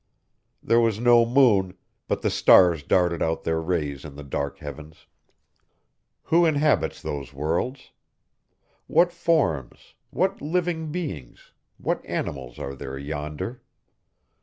[0.63, 5.05] There was no moon, but the stars darted out their rays in the dark heavens.
[6.23, 7.91] Who inhabits those worlds?
[8.87, 13.61] What forms, what living beings, what animals are there yonder?